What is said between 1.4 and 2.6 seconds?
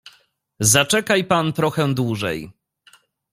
trochę dłużej."